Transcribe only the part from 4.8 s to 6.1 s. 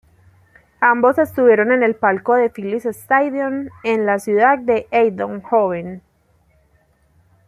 Eindhoven.